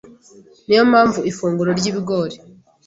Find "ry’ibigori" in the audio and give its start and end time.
1.79-2.35